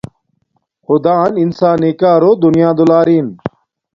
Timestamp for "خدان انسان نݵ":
0.85-1.93